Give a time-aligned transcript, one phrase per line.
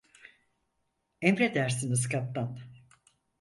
[1.21, 2.59] Emredersiniz kaptan.